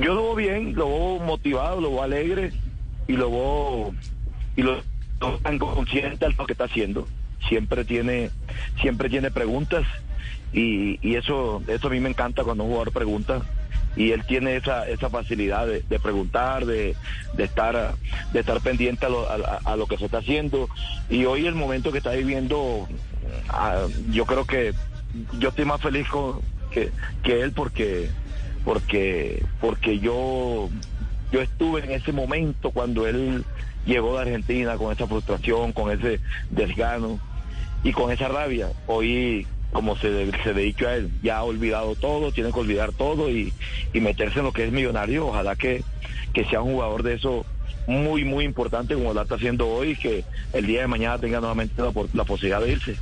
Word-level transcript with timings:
Yo 0.00 0.14
lo 0.14 0.22
veo 0.22 0.34
bien, 0.34 0.74
lo 0.74 0.86
veo 0.86 1.18
motivado, 1.18 1.80
lo 1.80 1.90
veo 1.90 2.02
alegre 2.02 2.52
y 3.06 3.12
lo 3.12 3.30
veo 3.30 3.94
y 4.56 4.62
lo, 4.62 4.82
tan 5.42 5.58
consciente 5.58 6.26
de 6.26 6.34
lo 6.34 6.46
que 6.46 6.52
está 6.52 6.64
haciendo. 6.64 7.06
Siempre 7.48 7.84
tiene, 7.84 8.30
siempre 8.80 9.08
tiene 9.08 9.30
preguntas 9.30 9.86
y, 10.52 10.98
y 11.06 11.16
eso, 11.16 11.62
eso 11.66 11.86
a 11.88 11.90
mí 11.90 12.00
me 12.00 12.10
encanta 12.10 12.44
cuando 12.44 12.64
un 12.64 12.70
jugador 12.70 12.92
pregunta 12.92 13.42
y 13.96 14.12
él 14.12 14.24
tiene 14.24 14.56
esa, 14.56 14.88
esa 14.88 15.10
facilidad 15.10 15.66
de, 15.66 15.82
de 15.82 15.98
preguntar, 15.98 16.66
de, 16.66 16.94
de, 17.34 17.44
estar, 17.44 17.94
de 18.32 18.40
estar 18.40 18.60
pendiente 18.60 19.06
a 19.06 19.08
lo, 19.08 19.26
a, 19.28 19.76
lo 19.76 19.86
que 19.86 19.98
se 19.98 20.04
está 20.04 20.18
haciendo. 20.18 20.68
Y 21.10 21.24
hoy 21.24 21.46
el 21.46 21.56
momento 21.56 21.90
que 21.90 21.98
está 21.98 22.12
viviendo, 22.12 22.86
ah, 23.48 23.86
yo 24.10 24.24
creo 24.24 24.44
que 24.44 24.72
yo 25.38 25.48
estoy 25.48 25.64
más 25.64 25.80
feliz 25.80 26.06
que, 26.70 26.90
que 27.24 27.40
él 27.40 27.52
porque, 27.52 28.08
porque, 28.68 29.42
porque 29.62 29.98
yo, 29.98 30.68
yo 31.32 31.40
estuve 31.40 31.82
en 31.82 31.92
ese 31.92 32.12
momento 32.12 32.70
cuando 32.70 33.06
él 33.06 33.46
llegó 33.86 34.16
de 34.16 34.20
Argentina 34.20 34.76
con 34.76 34.92
esa 34.92 35.06
frustración, 35.06 35.72
con 35.72 35.90
ese 35.90 36.20
desgano 36.50 37.18
y 37.82 37.92
con 37.92 38.12
esa 38.12 38.28
rabia. 38.28 38.68
Hoy 38.86 39.46
como 39.72 39.96
se, 39.96 40.30
se 40.42 40.52
dedica 40.52 40.88
a 40.88 40.96
él, 40.96 41.10
ya 41.22 41.38
ha 41.38 41.44
olvidado 41.44 41.94
todo, 41.94 42.30
tiene 42.30 42.52
que 42.52 42.60
olvidar 42.60 42.92
todo 42.92 43.30
y, 43.30 43.54
y 43.94 44.00
meterse 44.02 44.40
en 44.40 44.44
lo 44.44 44.52
que 44.52 44.66
es 44.66 44.70
millonario. 44.72 45.28
Ojalá 45.28 45.56
que, 45.56 45.82
que 46.34 46.44
sea 46.44 46.60
un 46.60 46.74
jugador 46.74 47.02
de 47.02 47.14
eso 47.14 47.46
muy, 47.86 48.26
muy 48.26 48.44
importante 48.44 48.92
como 48.92 49.14
la 49.14 49.22
está 49.22 49.36
haciendo 49.36 49.66
hoy, 49.66 49.96
que 49.96 50.24
el 50.52 50.66
día 50.66 50.82
de 50.82 50.88
mañana 50.88 51.16
tenga 51.16 51.40
nuevamente 51.40 51.80
la, 51.80 51.90
la 52.12 52.24
posibilidad 52.24 52.60
de 52.60 52.72
irse. 52.72 52.96